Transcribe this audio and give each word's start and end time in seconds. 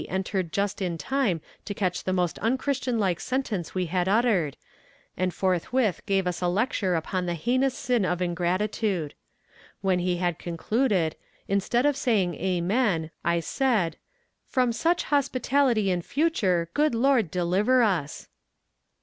entered 0.09 0.51
just 0.51 0.81
in 0.81 0.97
time 0.97 1.39
to 1.63 1.75
catch 1.75 2.03
the 2.05 2.11
most 2.11 2.39
unchristian 2.39 2.97
like 2.97 3.19
sentence 3.19 3.75
we 3.75 3.85
had 3.85 4.07
uttered, 4.07 4.57
and 5.15 5.31
forthwith 5.31 6.01
gave 6.07 6.25
us 6.25 6.41
a 6.41 6.47
lecture 6.47 6.95
upon 6.95 7.27
the 7.27 7.35
heinous 7.35 7.77
sin 7.77 8.03
of 8.03 8.19
ingratitude. 8.19 9.13
When 9.81 9.99
he 9.99 10.17
had 10.17 10.39
concluded, 10.39 11.15
instead 11.47 11.85
of 11.85 11.95
saying 11.95 12.33
amen, 12.33 13.11
I 13.23 13.41
said: 13.41 13.95
"from 14.47 14.71
such 14.71 15.03
hospitality 15.03 15.91
in 15.91 16.01
future, 16.01 16.69
good 16.73 16.95
Lord 16.95 17.29
deliver 17.29 17.83
us." 17.83 18.27